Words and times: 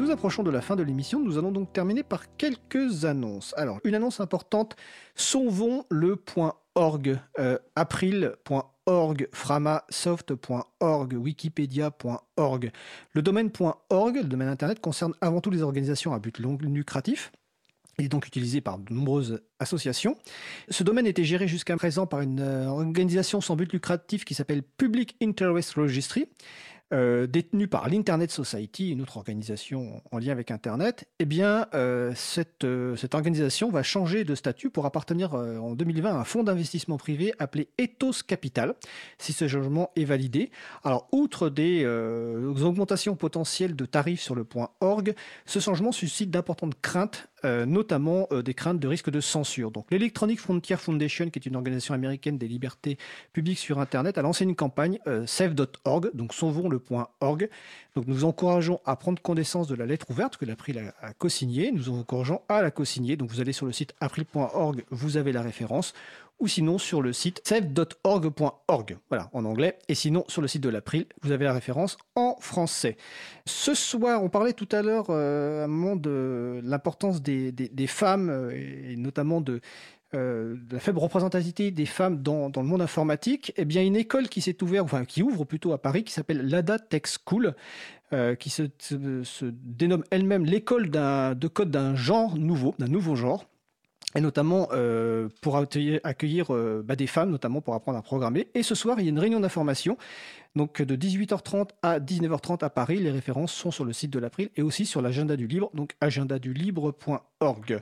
nous 0.00 0.10
approchons 0.10 0.42
de 0.42 0.50
la 0.50 0.60
fin 0.60 0.76
de 0.76 0.82
l'émission. 0.82 1.20
Nous 1.20 1.38
allons 1.38 1.52
donc 1.52 1.72
terminer 1.72 2.02
par 2.02 2.36
quelques 2.36 3.04
annonces. 3.04 3.54
Alors, 3.56 3.78
une 3.84 3.94
annonce 3.94 4.20
importante 4.20 4.76
sauvons 5.14 5.84
le 5.90 6.16
point 6.16 6.54
.org, 6.74 7.18
euh, 7.38 7.58
april.org, 7.76 9.28
framasoft.org, 9.32 11.12
wikipedia.org. 11.12 12.70
Le 13.12 13.22
domaine 13.22 13.50
.org, 13.90 14.16
le 14.16 14.24
domaine 14.24 14.48
internet, 14.48 14.80
concerne 14.80 15.14
avant 15.20 15.40
tout 15.40 15.50
les 15.50 15.62
organisations 15.62 16.14
à 16.14 16.18
but 16.18 16.38
lucratif. 16.38 17.32
Il 17.98 18.06
est 18.06 18.08
donc 18.08 18.26
utilisé 18.26 18.62
par 18.62 18.78
de 18.78 18.94
nombreuses 18.94 19.42
associations. 19.58 20.16
Ce 20.70 20.82
domaine 20.82 21.06
était 21.06 21.24
géré 21.24 21.46
jusqu'à 21.48 21.76
présent 21.76 22.06
par 22.06 22.22
une 22.22 22.40
euh, 22.40 22.66
organisation 22.68 23.42
sans 23.42 23.56
but 23.56 23.70
lucratif 23.70 24.24
qui 24.24 24.32
s'appelle 24.32 24.62
Public 24.62 25.16
Interest 25.20 25.74
Registry, 25.74 26.26
euh, 26.92 27.26
détenue 27.26 27.68
par 27.68 27.88
l'Internet 27.88 28.30
Society, 28.30 28.90
une 28.90 29.02
autre 29.02 29.16
organisation 29.16 30.02
en 30.10 30.18
lien 30.18 30.32
avec 30.32 30.50
Internet, 30.50 31.08
eh 31.18 31.24
bien, 31.24 31.66
euh, 31.74 32.12
cette, 32.14 32.66
cette, 32.96 33.14
organisation 33.14 33.70
va 33.70 33.82
changer 33.82 34.24
de 34.24 34.34
statut 34.34 34.70
pour 34.70 34.86
appartenir 34.86 35.34
en 35.34 35.74
2020 35.74 36.10
à 36.10 36.18
un 36.18 36.24
fonds 36.24 36.42
d'investissement 36.42 36.96
privé 36.96 37.32
appelé 37.38 37.68
Ethos 37.78 38.22
Capital, 38.26 38.74
si 39.18 39.32
ce 39.32 39.46
changement 39.48 39.90
est 39.96 40.04
validé. 40.04 40.50
Outre 41.12 41.48
des, 41.48 41.86
augmentations 41.86 43.16
potentielles 43.16 43.76
de 43.76 43.84
tarifs 43.84 44.20
sur 44.20 44.34
le 44.34 44.44
point 44.44 44.70
org, 44.80 45.14
ce 45.46 45.58
changement 45.58 45.92
suscite 45.92 46.30
d'importantes 46.30 46.80
craintes 46.80 47.28
euh, 47.44 47.66
notamment 47.66 48.26
euh, 48.32 48.42
des 48.42 48.54
craintes 48.54 48.78
de 48.78 48.88
risque 48.88 49.10
de 49.10 49.20
censure. 49.20 49.70
Donc 49.70 49.86
l'Electronic 49.90 50.38
Frontier 50.38 50.76
Foundation, 50.76 51.30
qui 51.30 51.38
est 51.38 51.46
une 51.46 51.56
organisation 51.56 51.94
américaine 51.94 52.38
des 52.38 52.48
libertés 52.48 52.98
publiques 53.32 53.58
sur 53.58 53.78
Internet, 53.78 54.18
a 54.18 54.22
lancé 54.22 54.44
une 54.44 54.54
campagne 54.54 54.98
euh, 55.06 55.26
save.org, 55.26 56.10
donc 56.14 56.34
sauvons 56.34 56.68
le 56.68 56.78
point 56.78 57.08
org. 57.20 57.48
Donc 57.96 58.06
nous 58.06 58.24
encourageons 58.24 58.80
à 58.84 58.96
prendre 58.96 59.20
connaissance 59.22 59.68
de 59.68 59.74
la 59.74 59.86
lettre 59.86 60.10
ouverte 60.10 60.36
que 60.36 60.44
l'April 60.44 60.78
a, 60.78 61.06
a 61.06 61.12
co-signée. 61.14 61.72
Nous 61.72 61.88
encourageons 61.90 62.42
à 62.48 62.62
la 62.62 62.70
co-signer. 62.70 63.16
Donc 63.16 63.30
vous 63.30 63.40
allez 63.40 63.52
sur 63.52 63.66
le 63.66 63.72
site 63.72 63.94
april.org, 64.00 64.84
vous 64.90 65.16
avez 65.16 65.32
la 65.32 65.42
référence 65.42 65.94
ou 66.40 66.48
sinon 66.48 66.78
sur 66.78 67.02
le 67.02 67.12
site 67.12 67.40
save.org.org, 67.44 68.98
voilà, 69.10 69.28
en 69.32 69.44
anglais, 69.44 69.78
et 69.88 69.94
sinon 69.94 70.24
sur 70.26 70.40
le 70.40 70.48
site 70.48 70.62
de 70.62 70.70
l'April, 70.70 71.06
vous 71.22 71.32
avez 71.32 71.44
la 71.44 71.52
référence 71.52 71.98
en 72.16 72.36
français. 72.40 72.96
Ce 73.44 73.74
soir, 73.74 74.24
on 74.24 74.30
parlait 74.30 74.54
tout 74.54 74.68
à 74.72 74.82
l'heure 74.82 75.10
à 75.10 75.64
un 75.64 75.66
moment 75.66 75.96
de 75.96 76.60
l'importance 76.64 77.22
des, 77.22 77.29
femmes, 77.86 78.30
euh, 78.30 78.50
et 78.52 78.96
notamment 78.96 79.42
euh, 80.14 80.54
de, 80.54 80.74
la 80.74 80.80
faible 80.80 80.98
représentativité 80.98 81.70
des 81.70 81.86
femmes 81.86 82.22
dans, 82.22 82.50
le 82.54 82.62
monde 82.62 82.82
informatique, 82.82 83.52
eh 83.56 83.64
bien 83.64 83.82
une 83.82 83.96
école 83.96 84.28
qui 84.28 84.40
s'est 84.40 84.62
ouverte, 84.62 84.84
enfin 84.84 85.04
qui 85.04 85.22
ouvre 85.22 85.44
plutôt 85.44 85.72
à 85.72 85.78
Paris, 85.78 86.04
qui 86.04 86.12
s'appelle 86.12 86.48
l'ADA 86.48 86.78
Tech 86.78 87.02
School, 87.26 87.54
qui 88.40 88.50
se, 88.50 88.64
dénomme 89.44 90.02
elle-même 90.10 90.44
l'école 90.44 90.90
de 90.90 91.48
code 91.48 91.70
d'un 91.70 91.94
genre 91.94 92.36
nouveau, 92.36 92.74
d'un 92.78 92.88
nouveau 92.88 93.14
genre 93.14 93.46
et 94.16 94.20
notamment 94.20 94.68
euh, 94.72 95.28
pour 95.40 95.56
accueillir, 95.56 96.00
euh, 96.50 96.82
bah, 96.84 96.96
des 96.96 97.06
femmes, 97.06 97.30
notamment 97.30 97.60
pour 97.60 97.74
apprendre 97.74 97.98
à 97.98 98.02
programmer. 98.02 98.48
Et 98.54 98.62
ce 98.62 98.74
soir, 98.74 98.98
il 98.98 99.04
y 99.04 99.06
a 99.06 99.10
une 99.10 99.18
réunion 99.18 99.40
d'information, 99.40 99.96
donc 100.56 100.82
de 100.82 100.96
18h30 100.96 101.68
à 101.82 102.00
19h30 102.00 102.64
à 102.64 102.70
Paris. 102.70 102.98
Les 102.98 103.10
références 103.10 103.52
sont 103.52 103.70
sur 103.70 103.84
le 103.84 103.92
site 103.92 104.10
de 104.10 104.18
l'April 104.18 104.50
et 104.56 104.62
aussi 104.62 104.86
sur 104.86 105.02
l'agenda 105.02 105.36
du 105.36 105.46
libre, 105.46 105.70
donc 105.74 105.94
agendadulibre.org. 106.00 107.80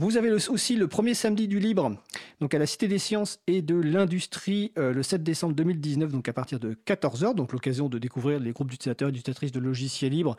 Vous 0.00 0.16
avez 0.16 0.30
aussi 0.30 0.76
le 0.76 0.86
premier 0.86 1.12
samedi 1.12 1.48
du 1.48 1.58
libre, 1.58 1.96
donc 2.40 2.54
à 2.54 2.58
la 2.60 2.66
Cité 2.66 2.86
des 2.86 3.00
Sciences 3.00 3.40
et 3.48 3.62
de 3.62 3.74
l'Industrie, 3.74 4.70
euh, 4.78 4.92
le 4.92 5.02
7 5.02 5.24
décembre 5.24 5.54
2019, 5.56 6.12
donc 6.12 6.28
à 6.28 6.32
partir 6.32 6.60
de 6.60 6.78
14h. 6.86 7.34
Donc 7.34 7.52
l'occasion 7.52 7.88
de 7.88 7.98
découvrir 7.98 8.38
les 8.38 8.52
groupes 8.52 8.70
d'utilisateurs 8.70 9.08
et 9.08 9.12
d'utilisatrices 9.12 9.50
de 9.50 9.58
logiciels 9.58 10.12
libres, 10.12 10.36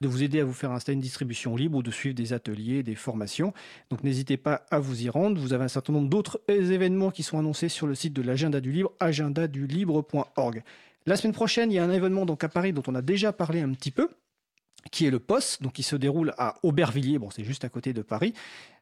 de 0.00 0.08
vous 0.08 0.22
aider 0.22 0.40
à 0.40 0.46
vous 0.46 0.54
faire 0.54 0.72
installer 0.72 0.94
une 0.94 1.02
distribution 1.02 1.56
libre 1.56 1.76
ou 1.76 1.82
de 1.82 1.90
suivre 1.90 2.14
des 2.14 2.32
ateliers, 2.32 2.82
des 2.82 2.94
formations. 2.94 3.52
Donc 3.90 4.02
n'hésitez 4.02 4.38
pas 4.38 4.64
à 4.70 4.78
vous 4.78 5.02
y 5.02 5.10
rendre. 5.10 5.38
Vous 5.38 5.52
avez 5.52 5.64
un 5.64 5.68
certain 5.68 5.92
nombre 5.92 6.08
d'autres 6.08 6.40
événements 6.48 7.10
qui 7.10 7.22
sont 7.22 7.38
annoncés 7.38 7.68
sur 7.68 7.86
le 7.86 7.94
site 7.94 8.14
de 8.14 8.22
l'agenda 8.22 8.62
du 8.62 8.72
libre, 8.72 8.92
agendadulibre.org. 8.98 10.62
La 11.06 11.16
semaine 11.16 11.32
prochaine, 11.32 11.72
il 11.72 11.74
y 11.74 11.78
a 11.78 11.84
un 11.84 11.90
événement 11.90 12.26
donc 12.26 12.44
à 12.44 12.48
Paris 12.48 12.72
dont 12.72 12.82
on 12.86 12.94
a 12.94 13.02
déjà 13.02 13.32
parlé 13.32 13.60
un 13.60 13.72
petit 13.72 13.90
peu 13.90 14.08
qui 14.90 15.06
est 15.06 15.10
le 15.10 15.20
POS, 15.20 15.58
donc 15.60 15.74
qui 15.74 15.82
se 15.82 15.94
déroule 15.96 16.34
à 16.38 16.56
Aubervilliers, 16.62 17.18
bon 17.18 17.30
c'est 17.30 17.44
juste 17.44 17.64
à 17.64 17.68
côté 17.68 17.92
de 17.92 18.02
Paris, 18.02 18.34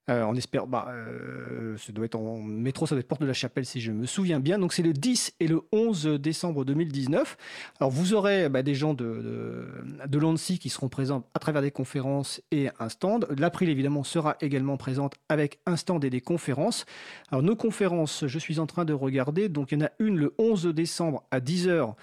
euh, 0.08 0.24
on 0.24 0.34
espère, 0.34 0.66
bah, 0.66 0.86
euh, 0.88 1.76
ça 1.76 1.92
doit 1.92 2.04
être 2.04 2.16
en 2.16 2.38
métro, 2.38 2.86
ça 2.86 2.94
doit 2.94 3.00
être 3.00 3.08
Porte 3.08 3.20
de 3.20 3.26
la 3.26 3.32
Chapelle 3.32 3.66
si 3.66 3.80
je 3.80 3.92
me 3.92 4.06
souviens 4.06 4.40
bien. 4.40 4.58
Donc 4.58 4.72
c'est 4.72 4.82
le 4.82 4.92
10 4.92 5.34
et 5.40 5.46
le 5.46 5.60
11 5.72 6.06
décembre 6.20 6.64
2019. 6.64 7.36
Alors 7.78 7.90
vous 7.90 8.14
aurez 8.14 8.48
bah, 8.48 8.62
des 8.62 8.74
gens 8.74 8.94
de, 8.94 9.68
de, 10.06 10.18
l'ANSI 10.18 10.58
qui 10.58 10.68
seront 10.68 10.88
présents 10.88 11.24
à 11.34 11.38
travers 11.38 11.62
des 11.62 11.70
conférences 11.70 12.40
et 12.50 12.70
un 12.78 12.88
stand. 12.88 13.26
L'April 13.38 13.68
évidemment 13.68 14.02
sera 14.02 14.36
également 14.40 14.76
présente 14.76 15.14
avec 15.28 15.60
un 15.66 15.76
stand 15.76 16.04
et 16.04 16.10
des 16.10 16.20
conférences. 16.20 16.86
Alors 17.30 17.42
nos 17.42 17.56
conférences, 17.56 18.26
je 18.26 18.38
suis 18.38 18.58
en 18.58 18.66
train 18.66 18.84
de 18.84 18.92
regarder. 18.92 19.48
Donc 19.48 19.70
il 19.70 19.78
y 19.78 19.82
en 19.82 19.86
a 19.86 19.90
une 19.98 20.16
le 20.16 20.34
11 20.38 20.66
décembre 20.66 21.24
à 21.30 21.40
10h 21.40 21.94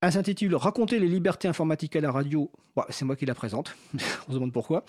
elle 0.00 0.12
s'intitule 0.12 0.54
Raconter 0.54 0.98
les 0.98 1.08
libertés 1.08 1.48
informatiques 1.48 1.96
à 1.96 2.00
la 2.00 2.10
radio. 2.10 2.50
c'est 2.90 3.04
moi 3.04 3.16
qui 3.16 3.26
la 3.26 3.34
présente, 3.34 3.74
on 3.94 3.98
se 4.28 4.34
demande 4.34 4.52
pourquoi. 4.52 4.84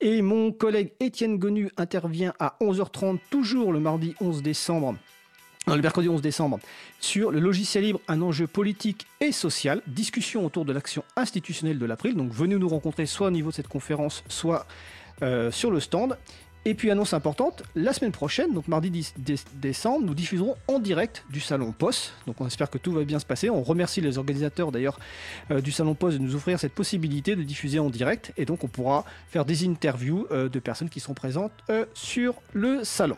Et 0.00 0.22
mon 0.22 0.52
collègue 0.52 0.92
Étienne 1.00 1.38
Gonu 1.38 1.70
intervient 1.76 2.32
à 2.38 2.56
11h30, 2.60 3.18
toujours 3.30 3.72
le 3.72 3.80
mardi 3.80 4.14
11 4.20 4.42
décembre. 4.42 4.96
le 5.66 5.80
mercredi 5.82 6.08
11 6.08 6.22
décembre, 6.22 6.60
sur 7.00 7.32
le 7.32 7.40
logiciel 7.40 7.84
libre, 7.84 8.00
un 8.06 8.22
enjeu 8.22 8.46
politique 8.46 9.06
et 9.20 9.32
social, 9.32 9.82
discussion 9.88 10.46
autour 10.46 10.64
de 10.64 10.72
l'action 10.72 11.02
institutionnelle 11.16 11.78
de 11.78 11.86
l'April. 11.86 12.14
Donc 12.14 12.30
venez 12.30 12.56
nous 12.56 12.68
rencontrer 12.68 13.06
soit 13.06 13.26
au 13.28 13.32
niveau 13.32 13.50
de 13.50 13.54
cette 13.54 13.68
conférence, 13.68 14.22
soit 14.28 14.66
euh, 15.22 15.50
sur 15.50 15.70
le 15.70 15.80
stand. 15.80 16.16
Et 16.66 16.74
puis 16.74 16.90
annonce 16.90 17.14
importante, 17.14 17.62
la 17.76 17.92
semaine 17.92 18.10
prochaine, 18.10 18.52
donc 18.52 18.66
mardi 18.66 18.90
10 18.90 19.14
décembre, 19.54 20.04
nous 20.04 20.14
diffuserons 20.14 20.56
en 20.66 20.80
direct 20.80 21.24
du 21.30 21.38
salon 21.38 21.70
POS. 21.70 22.12
Donc 22.26 22.40
on 22.40 22.46
espère 22.48 22.68
que 22.68 22.76
tout 22.76 22.90
va 22.90 23.04
bien 23.04 23.20
se 23.20 23.24
passer. 23.24 23.48
On 23.48 23.62
remercie 23.62 24.00
les 24.00 24.18
organisateurs 24.18 24.72
d'ailleurs 24.72 24.98
euh, 25.52 25.60
du 25.60 25.70
salon 25.70 25.94
POS 25.94 26.14
de 26.14 26.18
nous 26.18 26.34
offrir 26.34 26.58
cette 26.58 26.72
possibilité 26.72 27.36
de 27.36 27.44
diffuser 27.44 27.78
en 27.78 27.88
direct. 27.88 28.32
Et 28.36 28.46
donc 28.46 28.64
on 28.64 28.66
pourra 28.66 29.04
faire 29.28 29.44
des 29.44 29.64
interviews 29.64 30.26
euh, 30.32 30.48
de 30.48 30.58
personnes 30.58 30.88
qui 30.88 30.98
sont 30.98 31.14
présentes 31.14 31.52
euh, 31.70 31.86
sur 31.94 32.34
le 32.52 32.82
salon. 32.82 33.16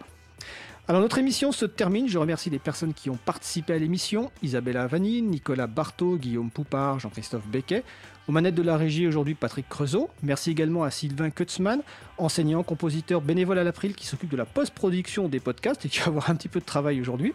Alors 0.90 1.02
notre 1.02 1.18
émission 1.18 1.52
se 1.52 1.66
termine. 1.66 2.08
Je 2.08 2.16
remercie 2.16 2.48
les 2.48 2.58
personnes 2.58 2.94
qui 2.94 3.10
ont 3.10 3.18
participé 3.22 3.74
à 3.74 3.78
l'émission. 3.78 4.30
Isabella 4.42 4.86
Vanni, 4.86 5.20
Nicolas 5.20 5.66
Barthaud, 5.66 6.16
Guillaume 6.16 6.50
Poupard, 6.50 6.98
Jean-Christophe 6.98 7.46
Becquet. 7.46 7.84
Aux 8.26 8.32
manettes 8.32 8.54
de 8.54 8.62
la 8.62 8.78
régie 8.78 9.06
aujourd'hui, 9.06 9.34
Patrick 9.34 9.68
Creusot. 9.68 10.08
Merci 10.22 10.50
également 10.50 10.84
à 10.84 10.90
Sylvain 10.90 11.28
Kutzmann, 11.28 11.82
enseignant, 12.16 12.62
compositeur 12.62 13.20
bénévole 13.20 13.58
à 13.58 13.64
l'April 13.64 13.94
qui 13.94 14.06
s'occupe 14.06 14.30
de 14.30 14.38
la 14.38 14.46
post-production 14.46 15.28
des 15.28 15.40
podcasts 15.40 15.84
et 15.84 15.90
qui 15.90 15.98
va 15.98 16.06
avoir 16.06 16.30
un 16.30 16.36
petit 16.36 16.48
peu 16.48 16.60
de 16.60 16.64
travail 16.64 17.02
aujourd'hui. 17.02 17.34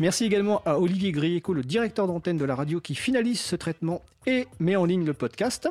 Merci 0.00 0.24
également 0.24 0.60
à 0.66 0.80
Olivier 0.80 1.12
Grieco, 1.12 1.54
le 1.54 1.62
directeur 1.62 2.08
d'antenne 2.08 2.36
de 2.36 2.44
la 2.44 2.56
radio 2.56 2.80
qui 2.80 2.96
finalise 2.96 3.38
ce 3.38 3.54
traitement 3.54 4.02
et 4.26 4.48
met 4.58 4.74
en 4.74 4.84
ligne 4.84 5.04
le 5.04 5.14
podcast. 5.14 5.68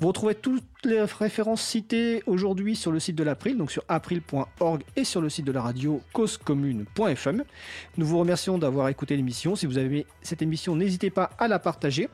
Vous 0.00 0.08
retrouvez 0.08 0.34
toutes 0.34 0.64
les 0.84 1.02
références 1.02 1.60
citées 1.60 2.22
aujourd'hui 2.24 2.74
sur 2.74 2.90
le 2.90 2.98
site 2.98 3.16
de 3.16 3.22
l'April, 3.22 3.58
donc 3.58 3.70
sur 3.70 3.84
april.org 3.86 4.82
et 4.96 5.04
sur 5.04 5.20
le 5.20 5.28
site 5.28 5.44
de 5.44 5.52
la 5.52 5.60
radio 5.60 6.00
causecommune.fm. 6.14 7.44
Nous 7.98 8.06
vous 8.06 8.18
remercions 8.18 8.56
d'avoir 8.56 8.88
écouté 8.88 9.14
l'émission. 9.14 9.56
Si 9.56 9.66
vous 9.66 9.76
avez 9.76 9.86
aimé 9.88 10.06
cette 10.22 10.40
émission, 10.40 10.74
n'hésitez 10.74 11.10
pas 11.10 11.28
à 11.38 11.48
la 11.48 11.58
partager 11.58 12.08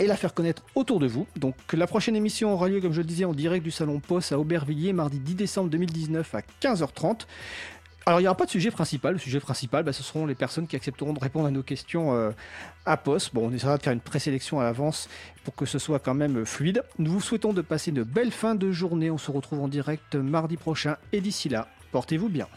et 0.00 0.08
la 0.08 0.16
faire 0.16 0.34
connaître 0.34 0.64
autour 0.74 0.98
de 0.98 1.06
vous. 1.06 1.28
Donc 1.36 1.54
la 1.72 1.86
prochaine 1.86 2.16
émission 2.16 2.54
aura 2.54 2.68
lieu, 2.68 2.80
comme 2.80 2.92
je 2.92 3.02
le 3.02 3.06
disais, 3.06 3.24
en 3.24 3.34
direct 3.34 3.62
du 3.62 3.70
Salon 3.70 4.00
POS 4.00 4.32
à 4.32 4.38
Aubervilliers, 4.40 4.92
mardi 4.92 5.20
10 5.20 5.36
décembre 5.36 5.70
2019 5.70 6.34
à 6.34 6.40
15h30. 6.60 7.20
Alors 8.04 8.18
il 8.18 8.24
n'y 8.24 8.28
aura 8.28 8.36
pas 8.36 8.46
de 8.46 8.50
sujet 8.50 8.70
principal. 8.70 9.14
Le 9.14 9.18
sujet 9.18 9.40
principal, 9.40 9.84
bah, 9.84 9.92
ce 9.92 10.02
seront 10.02 10.26
les 10.26 10.34
personnes 10.34 10.66
qui 10.66 10.76
accepteront 10.76 11.12
de 11.12 11.20
répondre 11.20 11.46
à 11.46 11.50
nos 11.50 11.62
questions 11.62 12.14
euh, 12.14 12.30
à 12.84 12.96
poste. 12.96 13.32
Bon, 13.32 13.48
on 13.48 13.52
essaiera 13.52 13.78
de 13.78 13.82
faire 13.82 13.92
une 13.92 14.00
présélection 14.00 14.60
à 14.60 14.64
l'avance 14.64 15.08
pour 15.44 15.54
que 15.54 15.66
ce 15.66 15.78
soit 15.78 16.00
quand 16.00 16.14
même 16.14 16.38
euh, 16.38 16.44
fluide. 16.44 16.82
Nous 16.98 17.12
vous 17.12 17.20
souhaitons 17.20 17.52
de 17.52 17.62
passer 17.62 17.90
une 17.90 18.02
belle 18.02 18.32
fin 18.32 18.54
de 18.54 18.72
journée. 18.72 19.10
On 19.10 19.18
se 19.18 19.30
retrouve 19.30 19.60
en 19.60 19.68
direct 19.68 20.16
mardi 20.16 20.56
prochain 20.56 20.96
et 21.12 21.20
d'ici 21.20 21.48
là, 21.48 21.68
portez-vous 21.92 22.28
bien. 22.28 22.48